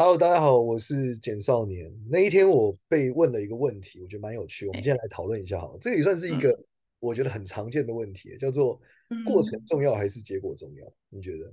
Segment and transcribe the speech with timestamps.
[0.00, 1.92] Hello，大家好，我是简少年。
[2.08, 4.64] 那一天我被问了一个问题，我觉得蛮有趣。
[4.68, 6.56] 我们今天来讨论一下，好，这个也算是一个
[7.00, 8.80] 我觉得很常见的问题，嗯、叫做
[9.26, 10.86] 过程重要还是结果重要？
[10.86, 11.52] 嗯、你觉得？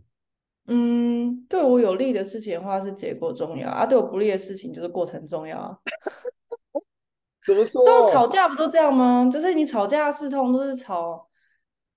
[0.68, 5.82] 嗯，对我有利的事情的话是结果重要啊，对我不利的事情就是过程重要。
[7.48, 7.84] 怎么说？
[7.84, 9.28] 都吵架不都这样吗？
[9.34, 11.28] 就是你吵架事通都是吵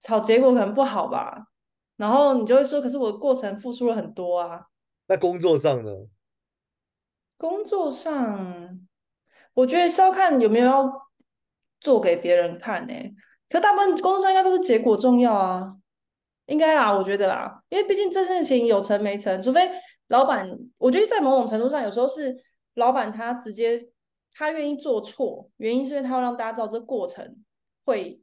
[0.01, 1.48] 吵结果可能不好吧，
[1.98, 4.62] 然后你就会说，可是我的过程付出了很多啊。
[5.09, 5.90] 那工作上呢？
[7.38, 8.80] 工作上，
[9.55, 11.09] 我觉得是要看有没有要
[11.80, 13.15] 做给别人看呢、欸。
[13.48, 15.74] 可大部分工作上应该都是结果重要啊，
[16.46, 19.71] 应该啦，我觉得啦，因为毕竟这事情有成没成，除非
[20.09, 20.46] 老板，
[20.77, 22.37] 我觉得在某种程度上，有时候是
[22.74, 23.88] 老板他直接
[24.34, 27.37] 他愿意做错，原因是因为他要让大家知道这过程
[27.84, 28.21] 会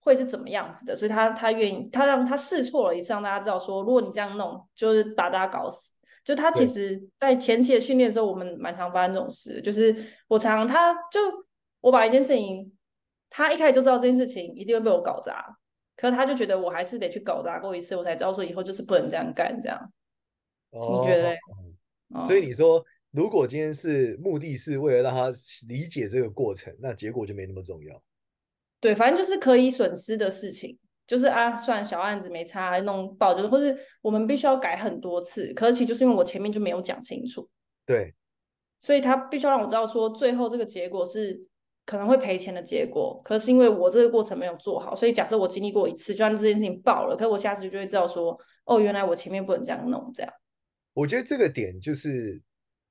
[0.00, 5.91] 会是怎么样子的，所以他他愿意他让他试错了一次，让大家知道说，如果你这样弄，就是把大家搞死。
[6.24, 9.60] 就他其实，在前期的训练的时候，我们蛮常发生这种事。
[9.60, 9.94] 就是
[10.28, 11.20] 我常他就
[11.80, 12.72] 我把一件事情，
[13.28, 15.44] 他一开始就知道这件事情一定会被我搞砸，
[15.96, 19.92] 可是他就觉得我还是得去搞砸过一次，我才知道说以后就是不能这样干这样。
[20.70, 21.38] 哦，你觉得嘞？
[22.26, 28.02] 所以你说，如果今天是目的是为了让他理解这个过程，那结果就没那么重要。
[28.80, 30.78] 对，反正就是可以损失的事情。
[31.12, 35.52] 就是啊，算小案子没差，弄爆就是，或是我们必须要改很多次。
[35.52, 37.46] 可是其实就是因为我前面就没有讲清楚，
[37.84, 38.14] 对，
[38.80, 41.38] 所以他必须要让我知道说，最后这个结果是
[41.84, 43.20] 可能会赔钱的结果。
[43.26, 50.32] 可是因为我这个过程没有做好，所以假设我经历过一次，就算这件事情爆了，可是我下次就会知道说，哦，原来我前面不能这样弄，这样。
[50.94, 52.40] 我觉得这个点就是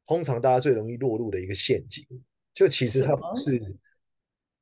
[0.05, 2.05] 通常大家最容易落入的一个陷阱，
[2.53, 3.59] 就其实它不是。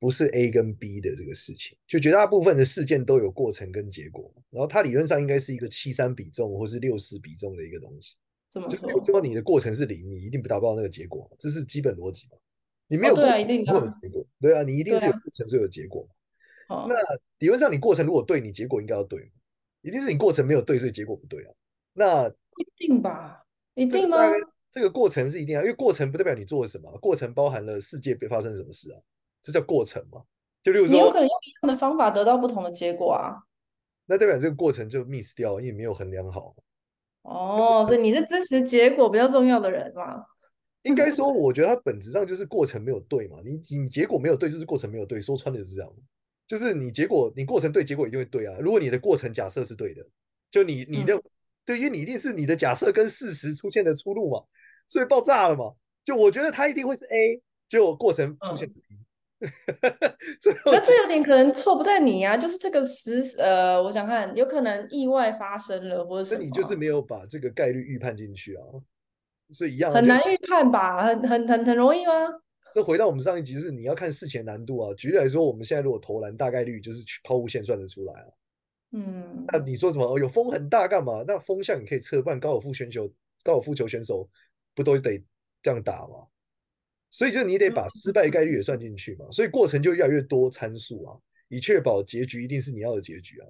[0.00, 8.16] 不是 A 跟 B 的这个事情，就绝大部分的事件都有过程跟结果，然后它理论上应该是一个七三比重或是六四比重的一个东西。
[8.50, 8.90] 怎么说？
[8.90, 12.38] 就如果你的过程是零，你一定不达不到那个结果，这是基本逻辑嘛？
[12.88, 13.32] 你没有过程，
[13.64, 14.26] 不会有结果。
[14.40, 16.08] 对啊，你一定是有过程才有结果。
[16.68, 16.94] 那
[17.38, 19.30] 理论上你过程如果对，你结果应该要对，
[19.82, 21.52] 一定是你过程没有对，所以结果不对啊。
[21.92, 23.44] 那一定吧？
[23.74, 24.18] 一定吗？
[24.70, 29.00] 这个过程是一定啊，因为过程不代表你做了什么，过程包含了世界被发生什么事啊。
[29.42, 30.22] 这叫过程嘛？
[30.62, 33.42] 就例如说，你有可能用一样的方法得到不同的结果啊。
[34.06, 36.54] 那代表这个过程就 miss 掉，因为没有衡量好。
[37.22, 40.24] 哦，所以你是支持结果比较重要的人嘛？
[40.82, 43.38] 应该说，我觉得它本质上就是过程没有对嘛。
[43.44, 45.20] 你你结果没有对，就是过程没有对。
[45.20, 45.92] 说穿的是这样，
[46.46, 48.58] 就是你结果你过程对，结果一定会对啊。
[48.60, 50.04] 如果你的过程假设是对的，
[50.50, 51.22] 就你你的、嗯、
[51.64, 54.42] 对，因为你一定是你的假设跟事实出现的出入嘛，
[54.88, 55.72] 所以爆炸了嘛。
[56.04, 58.80] 就我觉得它一定会是 A，结果过程出现 B。
[58.89, 58.89] 嗯
[60.66, 68.62] 那这有点可能错不在你啊，就是这个时呃，我想看有可能意外发生了，或者是你就是没有把这个概率预判进去啊，
[69.52, 71.02] 所以一样很难预判吧？
[71.02, 72.12] 很很很很容易吗？
[72.72, 74.94] 这回到我们上一集，就是你要看事前难度啊。
[74.94, 78.26] 举例来说，我们现在如果投篮，大概率就是抛物线算得出来啊。
[78.92, 80.04] 嗯，那你说什么？
[80.06, 81.24] 哦，有风很大干嘛？
[81.26, 83.10] 那风向你可以测，不然高尔夫选手、
[83.42, 84.28] 高尔夫球选手
[84.74, 85.20] 不都得
[85.62, 86.26] 这样打吗？
[87.10, 91.16] 所以就你得把失败概率也算进去嘛，所以过程就越来越多参数啊，
[91.48, 93.46] 以确保结局一定是你要的结局啊。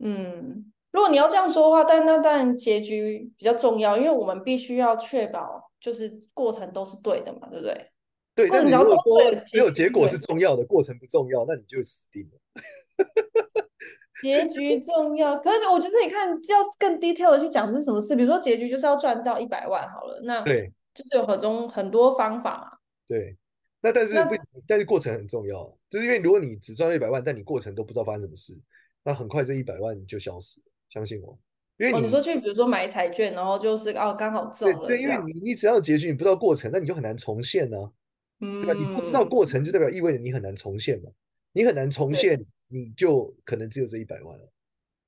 [0.00, 7.90] 嗯，如果你要这样说的话，但那当然结局比较重要，因为我们必须要确保就是过程都是对的嘛，对不对？
[8.34, 12.30] 对，但你如果说没有结果是重要的，过程不重要，那你就死定了。
[14.22, 22.78] 结局重要，可是我觉得你看就要更 detail 的去讲这是什么事，比如说结局就是要赚到一百万好了，那对，就是有很多很多方法嘛。
[23.06, 23.36] 对，
[23.80, 24.34] 那但是不，
[24.66, 28.54] 但是过程很重要，就是因为如果你只赚了一百万，但你过程都不知道发生什么事，
[29.02, 30.66] 那很快这一百万就消失了。
[30.90, 31.38] 相信我，
[31.76, 37.92] 因为你、说去比如说买彩券，然后就是哦刚好中了，对，对，因为你你只要结局你不知道过程，那你就很难重现呢、啊，
[38.40, 38.80] 嗯，对吧？
[38.80, 41.10] 你不知道过程就代表意味着你很难重现嘛，
[41.52, 44.50] 你很难重现，你就可能只有这一百万了。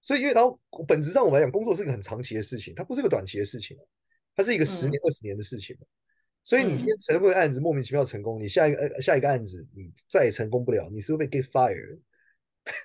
[0.02, 3.76] 所以因为然后本质上我们来讲，工作是一个很长期的事情，它不是一个短期的事情，
[4.34, 5.76] 它是一个十年、二十、嗯、年的事情。
[6.46, 11.98] 所以你今天成功的案子莫名其妙成功，嗯、你下一个呃下一个案子你再也成功不了，你是会被 get fired。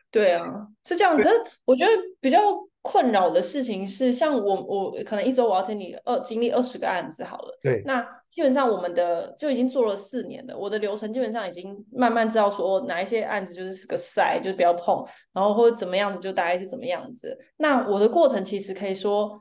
[0.10, 1.16] 对啊，是这样。
[1.16, 2.40] 可是我觉得比较
[2.82, 17.38] 困扰的事情是，像我我可能一周我要经历二经历二十个案子好了，对，那基本上我们的就已经做了四年了，我的流程基本上已经慢慢知道说哪一些案子就是个塞，就是不要碰，然后或者怎么样子就大概是怎么样子。
[17.58, 19.40] 那我的过程其实可以说，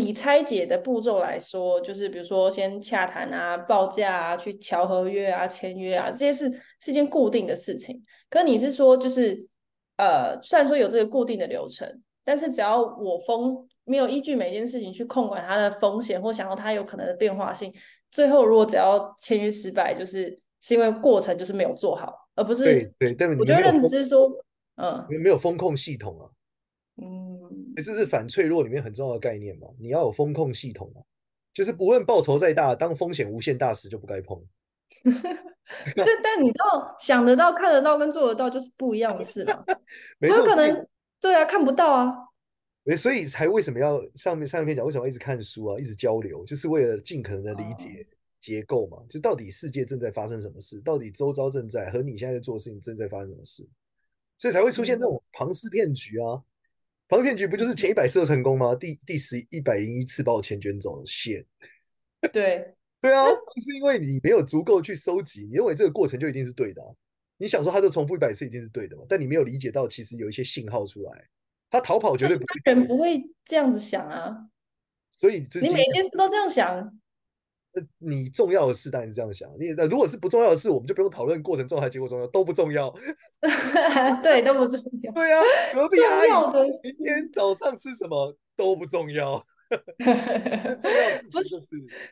[0.00, 6.50] 以拆解的步骤来说，就是比如说先洽谈啊、报价啊、去调合约啊、签约啊，这些是
[6.80, 8.02] 是一件固定的事情。
[8.28, 9.46] 可你是说就是
[9.96, 12.02] 呃，虽然说有这个固定的流程。
[12.24, 17.74] 但是只要我风没有依据每件事情去控管它的风险，或想到它有可能的变化性，
[18.12, 23.12] 最后如果只要签约失败，就是是因为过程就是没有做好，而不是对对。
[23.12, 24.30] 但我觉得认知说，
[24.76, 26.30] 嗯，没有风控系统啊，
[27.02, 27.31] 嗯，
[27.76, 31.00] 这是反脆弱里面很重要的概念嘛，你要有风控系统啊，
[31.52, 34.42] 就是不论报酬再大，当风险无限大时就不该碰。
[35.04, 39.64] 对，但你知道想得到、看得到跟做得到就是不一样的事嘛，
[40.18, 40.86] 没错，可能。
[41.20, 42.12] 对啊，看不到啊，
[42.96, 48.04] 所以才为什么要上面上一篇讲为什么要一直看书啊，一直交流，就是为了尽可能的理解
[48.40, 53.64] 结构嘛，就到底世界正在发生什么事，到底周遭正在和你现在在做的事情正在发生什么事，
[54.36, 56.42] 所以才会出现那种庞氏骗局啊，
[57.12, 58.74] 庞氏骗局不就是前一百次成功吗？
[58.74, 61.44] 第第十一百零一次把我钱卷走了，线，
[62.32, 66.88] 对对啊，就是因为你没有足够去收集，你认为这个过程就一定是对的啊。
[67.36, 69.02] 你想说他就重复一百次一定是对的嘛？
[69.10, 71.22] 但你没有理解到，其实有一些信号出来，
[71.68, 72.72] 他逃跑绝对不会。
[72.72, 74.48] 人不会这样子想啊，
[75.18, 76.98] 所以你每一件事都这样想。
[77.74, 79.50] 呃，你重要的事当然是这样想。
[79.58, 82.92] 你如果是不重要的事，我们就不用讨论过程重要还是结果重要，都不重要。
[84.22, 85.12] 对，都不重要。
[85.12, 85.42] 对啊，
[85.74, 86.30] 隔壁阿姨
[86.82, 89.44] 明天早上吃什么都不重要。
[91.32, 91.56] 不是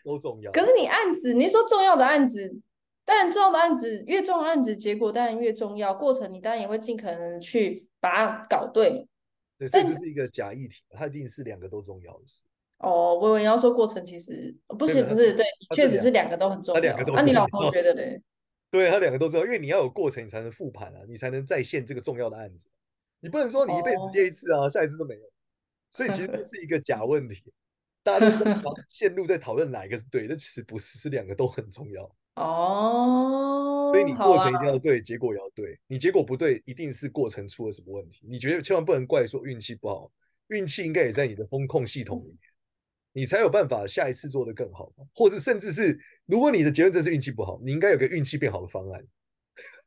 [0.05, 0.51] 都重要。
[0.53, 2.61] 可是你案子，你说重要的案子。
[3.03, 5.93] 但重要的案子越重要，案子结果当然越重要。
[5.93, 9.05] 过程你当然也会尽可能去把它搞对。
[9.59, 12.41] 对，所以这是一个假议题，它一定是两个都重要的事。
[12.81, 15.45] 哦，我以为你要说过程其实不是不是，对，
[15.75, 16.81] 确实是两个都很重要。
[16.81, 18.21] 那、啊、你老公觉得嘞？
[18.71, 22.69] 对，他两个都知道，因为你要有过程，你才能复盘啊，你才能再现这个重要的案子。
[23.21, 25.21] 你不能说你一辈子接一次啊，哦、下一次都没有。
[25.91, 27.43] 所以其实这 是一个假问题，
[28.03, 32.11] 大家都经常 陷入在讨论哪一个是对，但其实不是，是两个都很重要。
[32.37, 35.79] 哦，所以你过程一定要对，啊、结果也要对。
[35.87, 38.25] 你结果不对，一定是过程出了什么问题。
[38.27, 40.11] 你觉得千万不能怪说运气不好，
[40.49, 42.39] 运气应该也在你的风控系统里面，
[43.13, 44.93] 你才有办法下一次做得更好。
[45.15, 49.05] 或是甚至是，如果你的结论真是运气不好，你应该有个运气变好的方案。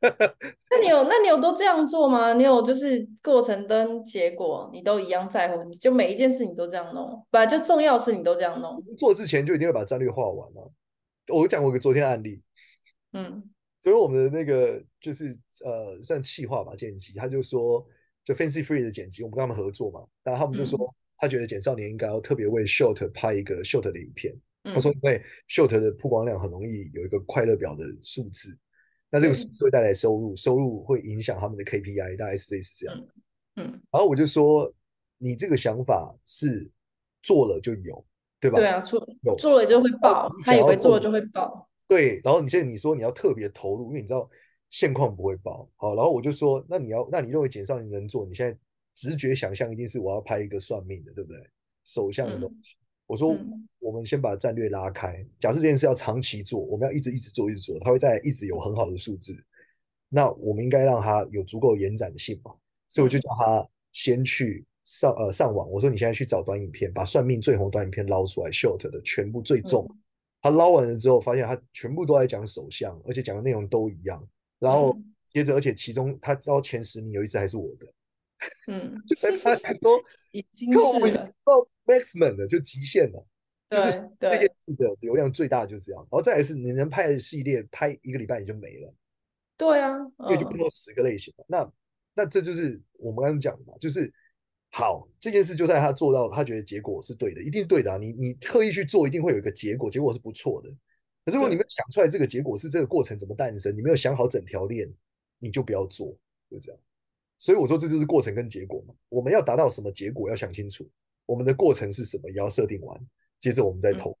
[0.00, 2.34] 那你有那你有都这样做吗？
[2.34, 8.80] 你有就是过程跟结果你都一样在乎，你就每一件事你都这样弄，本来就重要的事你都这样弄。
[8.96, 10.72] 做之前就一定会把战略画完了。
[11.32, 12.40] 我讲过一个昨天的案例，
[13.14, 13.50] 嗯，
[13.80, 15.34] 所以我们的那个就是
[15.64, 17.84] 呃，算企划吧，剪辑，他就说，
[18.22, 24.34] 就 Fancy Free 的剪辑，我们跟他们合作嘛，然后他们就说，嗯、他觉得简少年应该要特别为 Short 拍一个 Short 的影片。
[24.64, 28.56] 嗯、他说，因为 Short 的曝光量很容易有一个快乐表的数字，
[29.10, 33.06] 那这个数字会带来收入，嗯、收入会影响他们的 KPI，大概是类似这样。
[33.56, 34.72] 嗯，然后我就说，
[35.18, 36.72] 你这个想法是
[37.22, 38.04] 做了就有。
[38.40, 38.58] 对吧？
[38.58, 39.02] 对啊，做
[39.38, 41.66] 做了就会爆，他以为做了就会爆。
[41.88, 44.28] 对，然后你现在你说你要特别投入，因为你知道
[44.68, 45.66] 现况不会爆。
[45.76, 48.26] 好，然后我就说，那你要，那你认为简少年能做？
[48.26, 48.58] 你现在
[48.94, 51.38] 直觉想象一定是我要拍一个算命的，对不对？
[51.84, 52.76] 手相的东西。
[52.76, 53.36] 嗯、我说，
[53.80, 59.34] 我们先把战略拉开，假设这件事要长期做，我们要一直一直做，一直做，它会在一直有很好的数字。
[60.08, 62.54] 那我们应该让它有足够延展性嘛？
[62.88, 64.64] 所以我就叫他先去。
[64.86, 69.82] 上呃上网，我说你现在去找短影片，把算命最红短影片捞出来，short 的全部最重。
[69.88, 69.96] 嗯、
[70.42, 74.22] 他捞完了之后，发现他全部都在讲手相，而且讲的内容都一样。
[74.58, 74.94] 然后
[75.30, 77.90] 接着，而且其中他到前十名有一只还是我的，
[78.66, 83.26] 嗯， 就才发现说已经是了到 maximum 了，就极限了，
[83.70, 86.00] 就是这件事的流量最大的就是这样。
[86.02, 88.94] 然后再来是你能拍的系列，拍一个礼拜你就没了。
[89.56, 91.32] 对啊，因为就不到十个类型。
[91.38, 91.72] 嗯、那
[92.14, 94.12] 那这就是我们刚刚讲的嘛，就是。
[94.76, 97.96] 好，这件事就在他做到，他觉得结果是对的，一定是对的啊。
[97.96, 100.68] 你你特意去做，一定会有一个结果，结果是不错的。
[101.24, 104.92] 可是如果你们想出来这个结果是这个过程怎么诞生，你没有想好整条链，
[105.38, 106.08] 你就不要做，
[106.50, 106.80] 就这样。
[107.38, 108.94] 所以我说这就是过程跟结果嘛。
[109.08, 110.88] 我们要达到什么结果要想清楚，
[111.26, 112.98] 我们的过程是什么也要设定完，
[113.40, 114.16] 接着我们再投，嗯、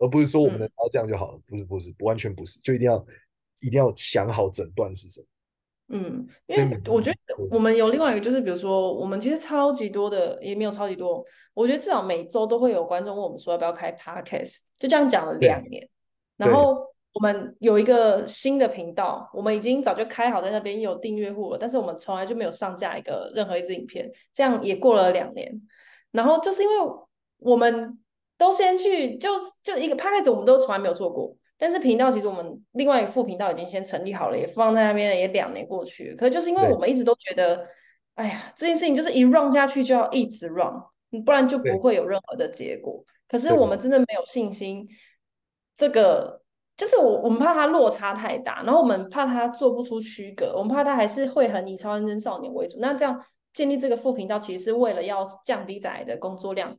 [0.00, 1.40] 而不是说我们能达到这样就好了。
[1.46, 3.06] 不是不是，不完全不是，就一定要
[3.62, 5.26] 一定要想好诊断是什么。
[5.88, 11.24] 嗯，因为我觉得我们有另外一个，就是比如说，我们其实超级多的，也没有超级多。
[11.54, 15.88] 我觉得至少每周都会有观众问我们说要不要开 podcast，就这样讲了两年。
[16.36, 16.76] 然后
[17.16, 25.50] 我们有一个新的频道，我们已经早就开好在那边有订阅户了，但是我们从来就没有上架一个任何一支影片，这样也过了两年。
[26.10, 26.74] 然后就是因为
[27.38, 27.98] 我们
[28.36, 29.30] 都先去，就
[29.62, 36.14] 就一个 podcast 我们都从来没有做过，但是频道其实我们另外一个副频道已经先成立好了，也放在那边了，也两年过去。
[36.16, 37.66] 可是就是因为我们一直都觉得，
[38.16, 40.82] 哎呀，这件事情就是一 run 下去就要一直 run，
[41.24, 43.02] 不然就不会有任何的结果。
[43.26, 44.86] 可是我们真的没有信心，
[45.74, 46.42] 这个
[46.76, 52.76] 就是我我们怕它落差太大，然后我们怕它做不出区隔，我们怕它还是会很以超认真少年为主。
[52.80, 56.76] 那这样建立这个副频道，其实是为了要降低仔的工作量，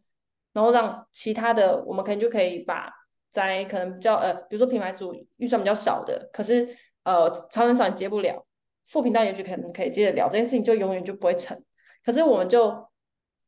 [0.54, 2.92] 然后让其他的我们可能就可以把
[3.32, 6.68] 在可能比较呃，比如说品牌组预算比较少的，可是
[7.04, 8.46] 呃超认真少年接不了，
[8.88, 11.60] 副频道也许可能可以接得了，这件事情就永远就不会成。
[12.06, 12.88] 可是我们就。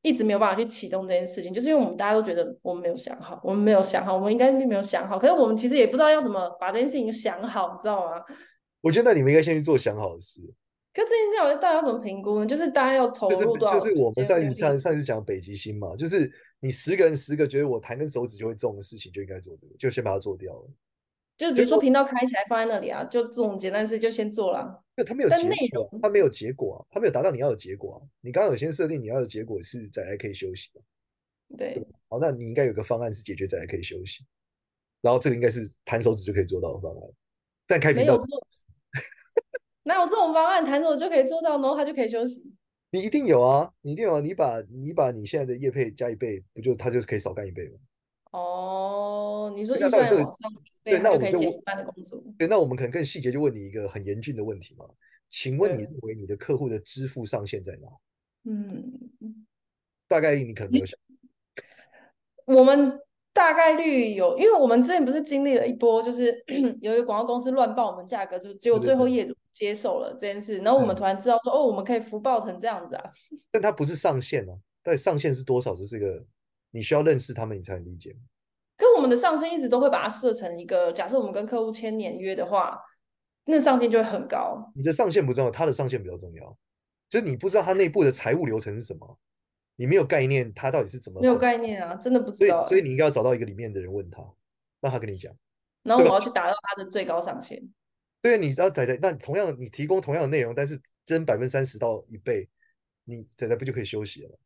[0.02, 5.20] 一直没有办法去启动这件事情，就是因为我们大家都觉得我们没有想好，我们没有想好，我们应该并没有想好。
[5.20, 8.24] 可是我们其实也不知道要怎么把这件事情想好，你知道吗？
[8.82, 10.42] 我觉得你们应该先去做想好的事。
[10.94, 12.46] 可是这件事情大家要怎么评估呢？
[12.46, 13.78] 就是大家要投入多少？
[13.78, 20.70] 就是就是我们上一次上上一次讲北极星嘛，就是你十个人十个觉得我弹根手指就会中的事情，就应该做这个，就先把它做掉了。
[21.40, 24.84] 就比如说频道开起来放在那里啊，就这种简单事就先做了。
[24.94, 27.98] 那他没有结果，他没有结果啊，他没有达到你要的结果啊。
[28.20, 30.70] 你刚刚有先设定你要的结果是宅宅可以休息。
[31.58, 34.26] 对，对，好，那你应该有个方案是解决宅宅可以休息，
[35.00, 37.10] 然后这个应该是弹手指就可以做到的方案。
[37.66, 38.20] 但开频道
[39.84, 42.44] 哪有这种方案，弹手指就可以做到，然后他就可以休息？
[42.92, 47.78] 你一定有啊，你一定有啊，你把你把你现在的业配加一倍，不就他就可以少干一倍吗？
[49.60, 50.52] 哦，你说预算往上
[50.84, 51.64] 对，那我们就
[52.38, 54.86] 对，那我们可能更细节，就问你一个很严峻的问题嘛？
[55.30, 57.88] 请问你认为你的客户的支付上限在哪？
[58.46, 59.46] 嗯，
[60.08, 60.98] 大概率你可能没有想。
[62.46, 63.00] 我们
[63.34, 66.44] 大概率有，因为我们之前不是经历了一波，就是
[66.82, 73.12] 有一个广告公司乱报我们价格，就结果最后业主接受了这件事，然后我们突然知道说，哦，我们可以福报成这样子啊。
[73.52, 75.76] 但它不是上限啊，但上限是多少？
[75.76, 76.26] 是这个。
[76.72, 78.16] 你需要认识他们，你才能理解。
[78.80, 82.82] 可我们的上限一直都会把它设成一个，假设我们跟客户签年约的话，
[83.46, 84.72] 那上限就会很高。
[84.74, 86.58] 你的上限不重要，他的上限比较重要。
[87.10, 89.20] 就是你不知道他内部的财务流程是什么，
[89.76, 91.20] 你没有概念，他到底是怎么？
[91.20, 92.66] 没有概念啊，真的不知道。
[92.68, 94.22] 所以，所以你应该要找到一个里面的人问他，
[94.80, 95.36] 让他跟你讲。
[95.84, 97.62] 然后我要去达到他的最高上限。
[98.22, 102.48] 对，你知道仔仔，那同样你提供同样的内容，但是增百分之三十到一倍，
[103.06, 104.40] 你仔仔不就可以休息了？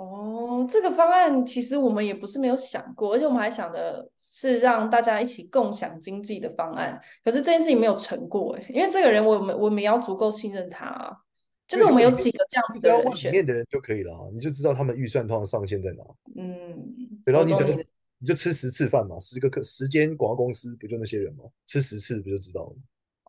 [0.00, 6.98] 哦，这个方案其实我们也不是没有想过，而且我们还想的是让大家一起共享经济的方案。
[7.22, 11.12] 可是这件事情没有成过哎，因为这个人我们我们也要足够信任他啊。
[11.68, 16.02] 就是我们有几个这样子的人选，里面的人就可以了，你就知道他们预算通常上限在哪。
[16.34, 17.84] 嗯，然后你整个
[18.18, 21.44] 你就吃十次饭嘛，十个客十间广告公司不就那些人吗？
[21.66, 22.76] 吃十次不就知道了？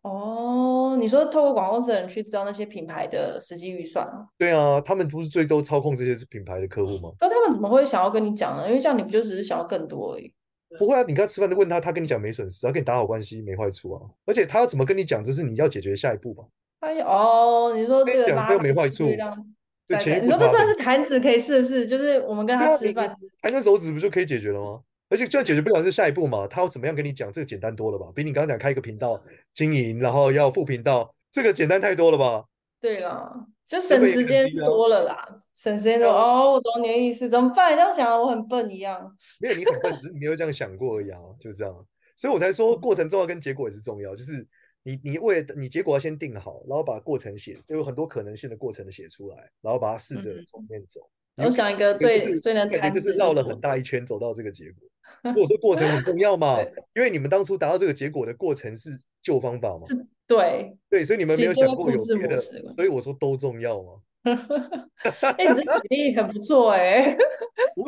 [0.02, 4.26] 哦，你说透过广告公司的人去知道那些品牌的实际预算啊？
[4.36, 7.12] 对啊，他们不是最多操控这些品牌的客户吗？
[7.20, 8.66] 那他们怎么会想要跟你讲呢？
[8.66, 10.32] 因为这样你不就只是想要更多而已？
[10.78, 14.00] 不会啊，你刚吃饭都问他，他跟你讲没损失，他跟你打好关系没坏处啊。
[14.26, 16.42] 而且他要怎么跟你讲，这是你要解决下一步吧？
[16.80, 24.80] 哎哦，你说这个讲都没坏处，你说这算是弹指可以试试，就是我们跟他吃饭，弹根手指不就可以解决了吗？
[25.12, 26.46] 而且就算解决不了，就下一步嘛。
[26.46, 27.30] 他要怎么样跟你讲？
[27.30, 28.10] 这个简单多了吧？
[28.14, 32.46] 比你刚刚讲开一个频道经营，然后要副频道，这个简单太多了吧？
[32.80, 33.30] 对啦，
[33.66, 35.22] 就省时间多了啦，
[35.54, 36.08] 省时间多。
[36.08, 37.74] 哦，我懂你的意思，怎么办？
[37.74, 39.14] 这样想我很笨一样。
[39.38, 41.86] 没有，你很笨，只是你没有这样想过而已啊，就这样。
[42.16, 44.46] 所以我才说，过程重要跟结果也是重要，就是
[44.82, 51.02] 你你为了你结果要先定好，然后把过程写，就有很多可能性的过程的写出来，然后把它试着从面走。
[51.36, 54.88] 我想一个最最能谈，就是绕了很大一圈走到这个结果。
[55.24, 56.58] 如果说过程很重要嘛，
[56.94, 58.90] 因为你们当初达到这个结果的过程是
[59.22, 59.86] 旧方法嘛，
[60.26, 64.00] 对对，所以你们没有想过有别的，所以我说都重要嘛。
[65.20, 67.18] 哎、欸，你这举例很不错哎、 欸，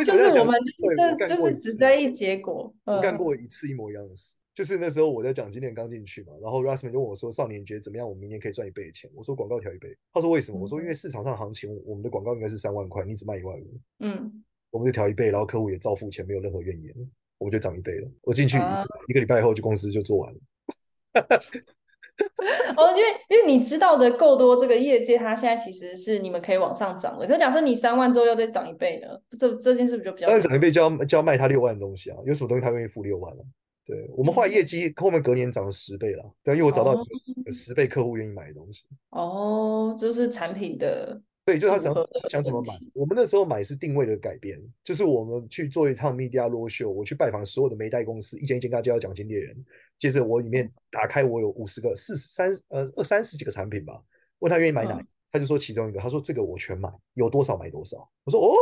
[0.04, 4.34] 就是我们就是这就是只在意结果，我干过一次一模一样的事。
[4.52, 8.08] 就是那时候我在讲，今年刚进去嘛，然后 Rasmus 就问我说：“少年觉得怎么样？
[8.08, 14.44] 我明年可以赚一倍的钱？”我说：“广告调一倍。”他说：“为什么？”我说：“因为市场上行情，我们的广告应该是三万块，你只卖一万五。”嗯，
[14.74, 16.92] 我们就调一倍，然后客户也照付钱，没有任何怨言，
[17.38, 18.10] 我们就涨一倍了。
[18.22, 18.58] 我进去
[19.08, 20.40] 一个礼拜以后，就公司就做完了。
[22.76, 27.26] 哦，因为因为你知道的够多，这个业界它现在其实是你们可以往上涨的。
[27.28, 29.08] 可假设你三万之后要再涨一倍呢？
[29.38, 30.26] 这这件事不就比较？
[30.26, 32.18] 但涨一倍就要就要卖他六万的东西啊？
[32.26, 33.44] 有什么东西他愿意付六万呢？
[33.86, 36.94] 对，我们后来业绩后面隔年涨了十倍了，对，因为我找到
[37.46, 38.82] 有十倍客户愿意买的东西。
[39.10, 41.94] 哦，就是产品的，对，就是他想
[42.30, 42.72] 想怎么买。
[42.94, 49.54] 我们那时候买是定位的改变，就是我们去做一趟 media roadshow，我去拜访所有的媒代公司，一间一间跟他介绍奖金猎人。
[49.98, 54.02] 接着我里面打开，我有五十个、四十三呃二三十几个产品吧，
[54.38, 54.98] 问他愿意买哪，
[55.30, 58.08] 他就说其中一个，他说这个我全买，有多少买多少。
[58.24, 58.56] 我说哦，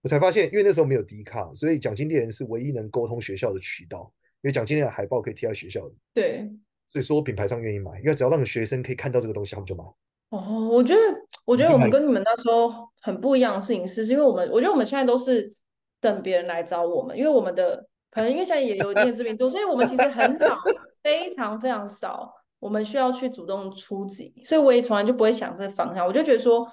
[0.00, 5.94] 我才发现，因为那时候没有 D 卡，所以奖金猎人是唯一能沟通学校的渠道，因为奖金猎人海报可以贴在学校的。
[6.14, 6.50] 对，
[6.86, 9.84] 所以说品牌商愿意买，因为只要让学生可以看到这个东西，他们就买。
[10.30, 11.00] 哦，我觉得，
[11.44, 15.52] 我觉得我们跟你们那时候很不一样的事情是，是因为我们，我觉得我们现在都是
[16.00, 20.56] 等别人来找我们，因为我们的可能因为现在也有一定的知名度，所以我们其实很少，
[21.02, 26.66] 非常非常少，我们需要去主动出击，所以我也从来就不会想这个方向，我就觉得说，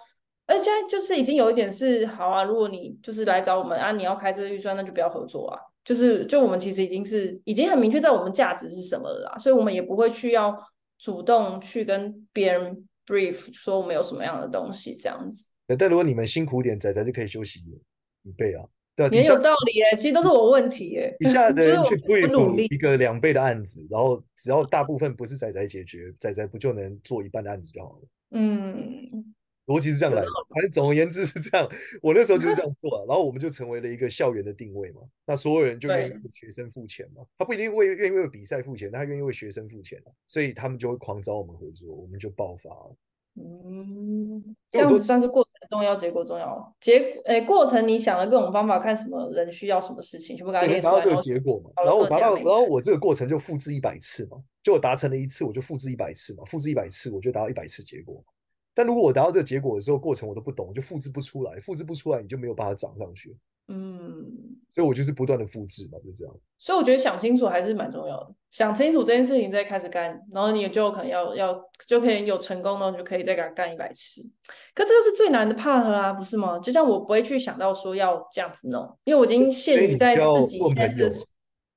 [0.47, 10.57] 而且现在就是已经有一点是，好啊，如果你就是来找我们啊，你要开这个预算，那就不要合作啊，就是就我们其实已经是已经很明确在我们价值是什么了啦，所以我们也不会去要
[10.97, 12.87] 主动去跟别人。
[13.05, 17.59] Brief 说我们有什么样的东西这样子，但如果你们辛苦点，仔仔就可以休息
[18.23, 18.65] 一倍啊，
[18.95, 28.07] 对啊，也有道理哎，其实都是我问题哎，底下的 人去 brief 一个两倍的案子，然后只要大部分不是仔仔解决，仔仔不就能做一半的案子就好了？
[28.31, 29.33] 嗯。
[29.71, 31.69] 逻辑是这样来的，反正总而言之是这样。
[32.01, 35.01] 我那时候就是这样做啊，然后我们就成为了一个校园的定位嘛。
[35.25, 37.23] 那所有人就愿意为学生付钱嘛。
[37.37, 42.95] 他不一定为愿意为比赛付钱，他愿意为学生付钱啊，所以他们就会狂找我们合作，我们就爆发了。
[43.35, 46.75] 嗯，这样子算是过程重要，结果重要。
[46.81, 51.71] 结诶，过程你想了各种方法，看什么人需要什么事情，全部给他列出来，达到这个结果嘛。
[51.81, 58.21] 然后我达到，然后我这个过程就复制一百次嘛，就我达成了一次，我就复制一百次嘛，复制一百次，我就达到一百次结果。
[58.73, 63.35] 但如果我达到这个结果的时候，过程我都不懂，我就复制不出来，复制不出来，你就没有把它涨上去。
[63.67, 66.33] 嗯，所以我就是不断的复制嘛，就这样。
[66.57, 74.21] 所以我觉得想清楚还是蛮重要的，想清楚这件事情再开始干，然后你就可能要要就可以有成功了，就可以再给他干一百次。
[74.73, 76.59] 可这就是最难的 part 啊，不是吗？
[76.59, 81.09] 就像我不会去想到说要这样子弄，因为我已经限于在自己现在的，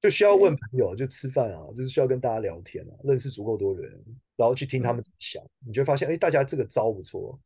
[0.00, 3.88] 就需要问朋友，就吃饭啊，就是需要跟大家聊天啊，认识足够多人。
[4.36, 7.38] 然后去听他们怎么想，嗯、你就会发现，哎，大家这个招不错。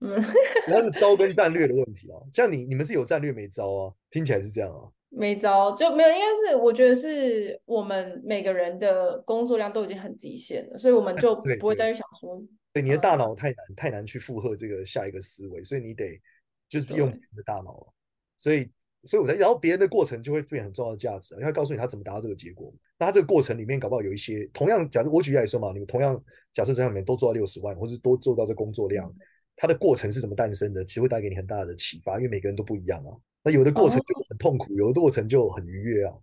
[0.00, 0.20] 嗯，
[0.66, 2.18] 那是招跟战略的问题啊。
[2.32, 3.94] 像你，你们是有战略没招啊？
[4.10, 4.90] 听起来是这样啊。
[5.14, 12.42] 没招就没有，应该是我觉得是我们每个人的工作量都已经很极限了，所以我们 就不会再去想说，
[12.72, 16.18] 对，你的大脑太难，太难去负荷这个下一个思维，所以你得
[16.66, 17.92] 就是用别人的大脑。
[18.38, 18.68] 所以，
[19.04, 22.74] 所以我才，然后别人的过程就会变很重要的价值，因为他告诉你他怎么达到这个结果。
[23.02, 29.12] 那他这个过程里面，搞不好有一些同样，假设我举例来说嘛，你们同样假设这里面都做到六十万，或是都做到这工作量，
[29.56, 30.84] 它的过程是怎么诞生的？
[30.84, 33.10] 其实会带给你很大的启发，因为每个人都不一样啊。
[33.42, 36.14] 那有的过程就很痛苦，有的过程就很愉悦啊。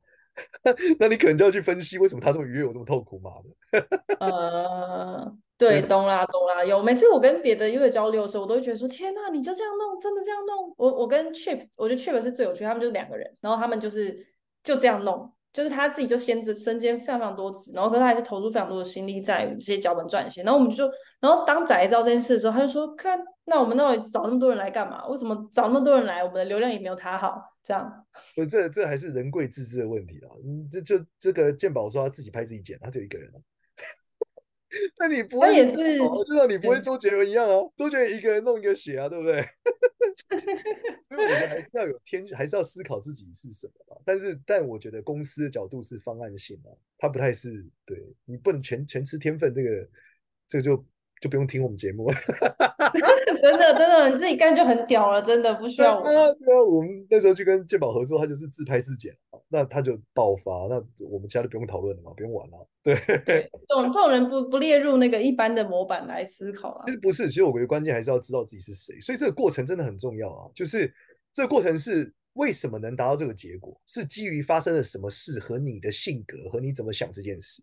[0.97, 3.29] 那你可能就要去分析为什么他这么愉悦，我这么痛苦嘛？
[4.21, 6.63] 呃，对，懂啦，懂啦。
[6.63, 10.73] 有每次我跟别的乐队交流的时候，我都会觉得说：天哪，你就这样弄，真的这样弄？
[10.77, 14.25] 我我跟 Chip，我觉得 Chip 是最有趣，他们就是两个人，然后他们就是
[14.63, 15.29] 就这样弄。
[15.51, 20.43] 就是他自己就先着身兼非常非常多职，然后可是他还是投入非常多的心力在这些脚本撰写。
[20.43, 25.07] 然后我们就，然后当仔知道这件事的时候，他就说：“看，那我们到底找那么多人来干嘛？
[25.07, 26.23] 为什么找那么多人来？
[26.23, 30.29] 我们的流量也没有他好。”这样， 所以，这这还是人贵自知的问题啊。
[30.43, 33.39] 嗯，这就这个鉴宝说他自己拍自己剪，他就一个人啊。
[34.99, 39.41] 那你不会，他也是，就像你不会周杰伦一样啊，周杰伦一个人弄一个血啊，对不对？
[41.08, 44.01] 所以我觉得还是要有天，还是要思考自己是什么吧。
[44.05, 49.89] 但是，但我觉得公司的角度是方案性啊，它不太是对你不能全全吃天分，这个
[50.47, 50.86] 这个就。
[51.21, 52.15] 就不用听我们节目了
[53.41, 56.03] 真的真的，你自己干就很屌了，真的不需要我。
[56.03, 59.15] 对啊，对啊，我们那时候去跟健宝合作，他就是自拍自剪，
[59.47, 60.75] 那他就爆发，那
[61.08, 62.67] 我们其他就不用讨论了嘛，不用玩了。
[62.84, 66.84] 对，对，这种这种人不不列入那个一般的模板来思考啊。
[66.86, 70.49] 其实不是，其实我觉得关键还是要知道自己是谁，所以这个过程真的很重要啊。
[70.55, 70.91] 就是
[71.34, 77.62] 这个过程是为什么能达到这个结果，是基于发生了什么事和你的性格和你怎么想这件事。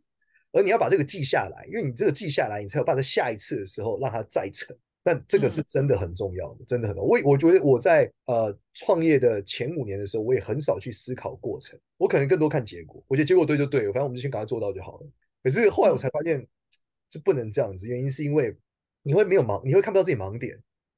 [0.56, 4.74] 而你要把这个记下来，因为你这个记下来，你才有办法在下一次的时候让它再成。
[5.02, 7.08] 但这个是真的很重要的，真的很重要。
[7.08, 13.04] 我我觉得我在呃创业的前五年的时候，我也很少去思考过程，我可能更多看结果。
[13.06, 15.06] 我觉得结果对就对，反正我们就先赶快做到就好了。
[15.44, 16.44] 可是后来我才发现，
[17.08, 17.86] 这不能这样子。
[17.86, 18.56] 原因是因为
[19.02, 20.56] 你会没有盲，你会看不到自己盲点。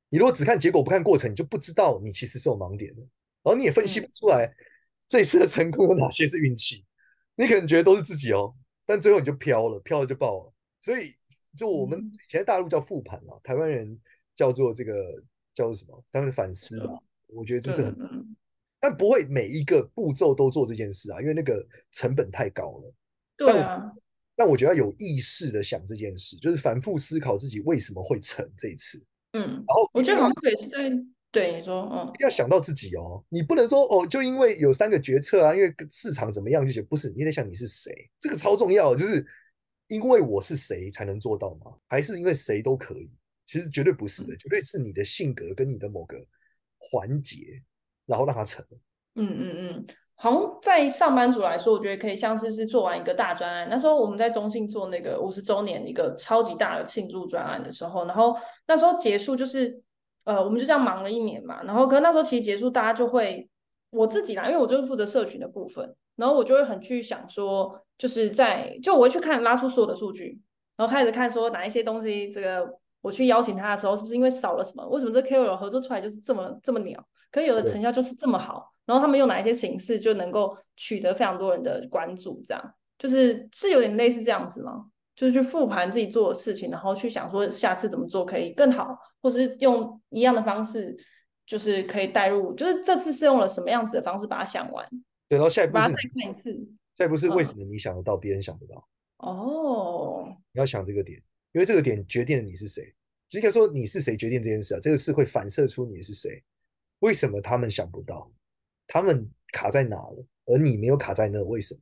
[0.09, 3.03] 你如果只看结果不看过程，你就不知道你其实是有盲点的，
[3.43, 4.51] 然后你也分析不出来
[5.07, 6.83] 这次的成功有哪些是运气。
[7.37, 8.55] 你可能觉得都是自己哦。
[8.89, 10.53] 但最后你就飘了，飘了就爆了。
[10.81, 11.13] 所以，
[11.55, 14.01] 就我们以前大陆叫复盘啊，台湾人
[14.35, 14.95] 叫做这个
[15.55, 16.03] 叫做什么？
[16.11, 16.99] 他们反思吧。
[17.27, 17.95] 我觉得这是很，
[18.81, 22.95] 但不会每一个步骤都做这件事啊，因为那个成本太高了。
[23.37, 23.93] 对啊。
[24.35, 29.05] 但我觉得要有意识的想这件事，就是反复思考自己为什么会成这一次。
[29.33, 29.43] 嗯。
[29.43, 30.91] 然后我觉得好像可以在。
[31.31, 39.25] 对你说，嗯，要想到自己哦，你不能说哦，就因为有三个决策啊，因为市场怎么样就觉得不是，你得想你是谁，这个超重要，就是
[39.89, 41.73] 因为我是谁才能做到吗？
[41.87, 43.11] 还是因为谁都可以？
[43.47, 46.17] 其实绝对不是的，绝对是你的性格跟你的某个
[46.79, 47.63] 环节
[48.07, 48.65] 然后让它成。
[49.15, 53.69] 嗯嗯嗯，好像在上班族来说，我觉得可以像是是做完一个大专案。
[53.71, 58.37] 那时候我们在中信做那个五十周年一个超级大的庆祝专案的时候，然后
[58.67, 59.83] 那时候结束就是
[60.29, 61.63] 呃，我们就这样忙了一年嘛。
[61.63, 63.49] 然后可能那时候其实结束，大家就会
[63.89, 70.39] 我自己啦，因为我就是负责社群的部分，然后我就会很去想说，就是在就我会去看拉出所有的数据。
[70.77, 74.87] 然后开始看说哪一些东西，这个我去邀请他的时候，是不是因为少了什么？
[74.89, 77.03] 为什么这 KOL 合作出来就是这么这么鸟？
[77.33, 78.71] 可有的成效就是这么好。
[78.85, 82.43] 然后他们用哪一些形式就能够取得非常多人的关注？
[82.45, 84.85] 这样就是是有点类似这样子吗？
[85.19, 90.97] 就是去复盘自己做的事情，然后去想说下次怎么做可以更好，或是用一样的方式，
[91.45, 94.89] 就是可以带入，就是这次是用了什么样子的方式把它想完？
[95.29, 96.57] 对，然后下一步是把它再看一次。
[96.97, 98.89] 下一步是为什么你想得到，别人想不到？
[99.17, 102.95] 哦，你要想这个点，因为这个点决定了你是谁。
[103.29, 106.41] 就应该说你是谁决定这件事啊，这个事会反射出你是谁。
[107.01, 108.31] 为什么他们想不到？
[108.87, 110.25] 他们卡在哪了？
[110.47, 111.81] 而你没有卡在那，为什么？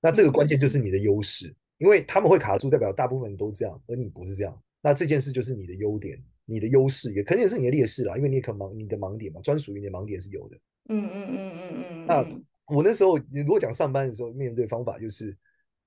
[0.00, 1.52] 那这个关键就是你的优势，
[1.84, 4.62] 因为他们会卡住，代表大部分人都这样，而你不是这样。
[4.80, 10.56] 那这件事就是你的优点，你的优势，也肯定也是你的劣势啦，因为你也可能盲，你的盲点嘛，专属于你的盲点是有的。
[10.88, 12.06] 嗯嗯嗯嗯嗯。
[12.06, 15.36] 那我那时候，你如果讲上班的时候，面对方法就是。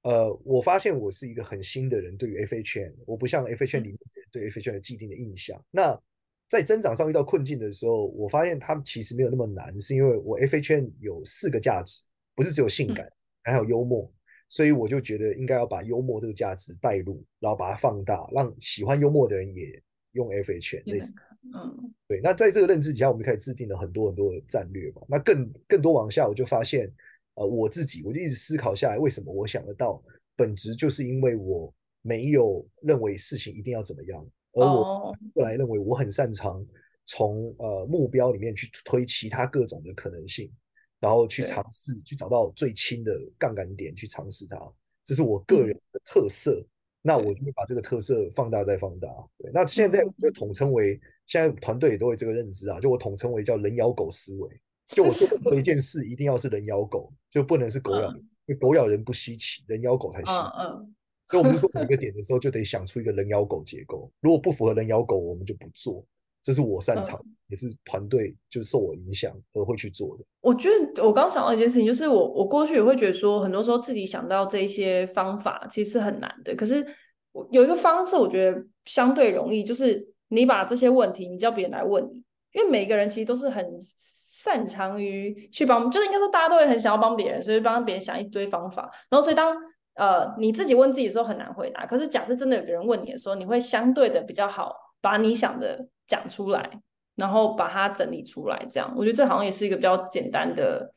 [0.04, 4.00] 呃，我发现我是一个很新的人，对于 FHN，我不像 FHN 里面
[4.32, 5.62] 对 FHN 有既定的印象。
[5.70, 6.00] 那
[6.48, 12.00] 在增长上遇到困境的时候，我发现他们其实没有那么难，是因为我 FHN 有四个价值，
[12.36, 13.12] 不是只有性感，
[13.44, 14.10] 还有幽默，
[14.50, 19.82] 所以我就觉得应该要把幽默这个价值带入，然后把它放大，让喜欢幽默的人也
[20.14, 21.14] 用 FHN 类似。
[21.56, 22.20] 嗯，对。
[22.22, 25.02] 那在这个认知底下，我们就开始制定了很多很多的战略嘛。
[25.08, 26.92] 那更更多往下，我就发现。
[27.40, 30.04] 呃，我自己我就一直思考下来，为什么我想得到？
[30.36, 36.66] 本质就是因为我没有认为事情一定要怎么样，而我后来认为我很擅长
[37.06, 40.52] 从呃目标里面去推其他各种的可能性，
[41.00, 44.58] 然后去尝试去找到最轻的杠杆点去尝试它，
[45.04, 46.66] 这是我个人的特色。
[47.04, 49.08] 那我就会把这个特色放大再放大。
[49.38, 54.62] 对，那现在就统称为，现在团队也都有这个认知啊，就我统称为叫人咬狗思维。
[54.88, 60.32] 就我做一件事，一定要是人咬狗，就不能是狗咬人，因为狗咬人不稀奇，人咬狗才稀奇。
[60.60, 64.12] 嗯，所以我们做每个点的时候，就得想出一个人咬狗结构。
[64.20, 66.06] 如果不符合人咬狗，我们就不做。
[66.48, 70.24] 这是我擅长，也是团队就受我影响而会去做的。
[70.40, 76.56] 我觉得我刚想到一件事情，就是我我过去也会觉得说，很多时候自己想到这些方法其实是很难的。
[76.56, 76.82] 可是
[77.34, 83.66] 我有一个方式，我觉得相对容易，就是你把这些问题，你叫别人来问你，因为每个人其实都是很。
[84.38, 88.84] 擅长于去帮，就是应该说大家都会很想要帮别人，所以帮别人想一堆方法。
[89.10, 89.52] 然后，所以当
[89.96, 91.88] 呃你自己问自己的时候很难回答。
[91.88, 96.82] 可是，假设真的有个人问你的时候，你会相对的比较好把你想的讲出来，
[97.16, 98.66] 然后把它整理出来。
[98.70, 100.94] 这样，我觉得这好像也是一个比较简单的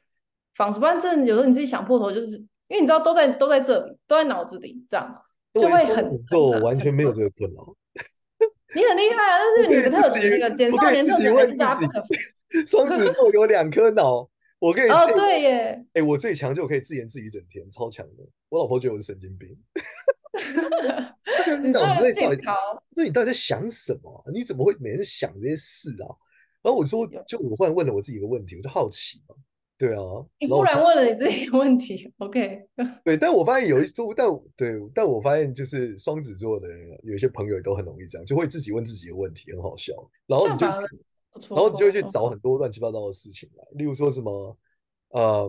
[0.55, 0.79] 方式。
[0.81, 2.29] 不然，真的有时候你自己想破头，就是
[2.69, 5.23] 因为你知道都在都在这里，都在脑子里，这样
[5.55, 7.75] 就会很就完全没有这个困扰。
[8.75, 12.05] 你很厉害啊，但是你的特质，那个简少年特质很大不可
[12.67, 14.29] 双子座有两颗脑，
[14.61, 15.51] 我跟你哦，对耶，
[15.93, 18.25] 哎、欸，我最强就可以自言自语一整天，超强的。
[18.49, 19.49] 我老婆觉得我是神经病。
[21.63, 22.43] 你脑子里到底，
[22.95, 24.23] 这你到底在想什么？
[24.33, 26.07] 你怎么会每天想这些事啊？
[26.63, 29.35] 然后我说，就我忽然问了我自己一个问题，我就好奇嘛。
[29.79, 30.01] 对啊，
[30.39, 32.69] 你忽然问了你自己一个问题，OK？
[33.05, 39.93] 对，但我发现有一周，但对，但我发现就是双子座的人，有一些朋友也都很容易这样，就会自己问自己的问题，很好笑。
[40.27, 40.67] 然后你就。
[41.49, 44.59] 然后你就去找很多乱七八糟的事情来，例如说什么，
[45.11, 45.49] 呃，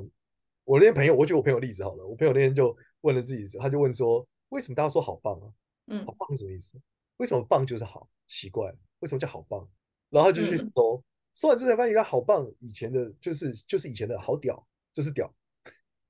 [0.64, 5.48] 我那些朋友，我举我朋友例子好了，我朋友那天就问了自己，他就问说，为什么大家说好棒啊？
[5.88, 6.80] 嗯，好棒是什么意思？
[7.18, 8.08] 为什么棒就是好？
[8.28, 9.68] 奇怪，为什么叫好棒？
[10.10, 15.34] 然后就去搜，嗯、搜完之后才发现，一个好棒以前的就是就是以前的好屌，就是屌。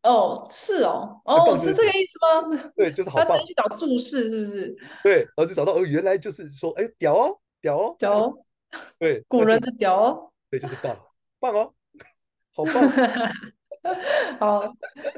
[0.03, 2.19] 哦，是哦，哦，是这个意思
[2.57, 2.71] 吗？
[2.75, 3.27] 对，就是好棒。
[3.27, 4.75] 他直接去找注释是不是？
[5.03, 8.45] 对，然后就找到哦，原来就是说，哎，屌哦，屌哦，屌哦。
[8.97, 10.97] 对，古人的屌哦，对，就是棒，
[11.39, 11.73] 棒哦，
[12.53, 12.73] 好棒。
[14.39, 14.61] 好，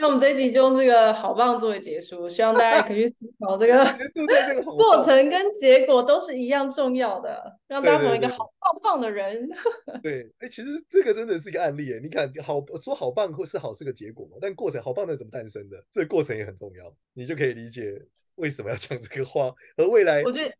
[0.03, 9.47] 那我们这一集就用这个好棒作为结束，希望大家可以去思考这个过程跟结果都是一样重要的，让大家成为一个好棒棒的人。
[10.03, 15.81] 对，哎，其实这个真的是一个案例，哎，你看，好说好棒或是好是个结果嘛，但过程好棒的怎么诞生的？
[15.89, 17.97] 这个过程也很重要，你就可以理解
[18.35, 20.53] 为什么要讲这个话，和未来，我觉得。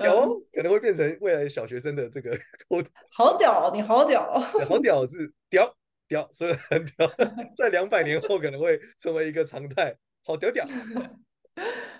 [0.00, 2.36] 屌、嗯、可能会变成未来小学生的这个
[3.12, 4.22] 好屌，你好屌，
[4.66, 5.72] 好屌是屌
[6.08, 7.10] 屌，所以很屌，
[7.56, 9.94] 在两百年后可能会成为一个常态。
[10.24, 10.64] 好屌屌，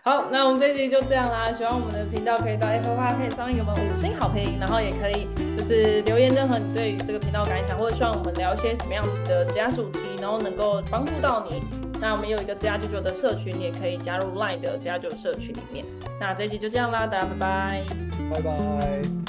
[0.02, 1.50] 好，那我们这集就这样啦。
[1.52, 11.62] 喜欢我们的频道，可以到 Apple Podcast 上给我们五星好评，然后也可以就是留言任何你对于这个频道感想，或者希望我们聊一些什么样子的职涯主题，然后能够帮助到你。
[12.00, 15.84] 那我们有一个职涯九九的社群，你也可以加入 Line 的职涯九九社群里面。
[16.20, 17.82] 那这一集就这样啦，大家拜拜，
[18.30, 19.27] 拜拜。